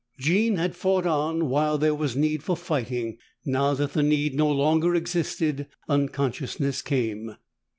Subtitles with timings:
[0.17, 3.19] Jean had fought on while there was need for fighting.
[3.45, 7.35] Now that the need no longer existed, unconsciousness came.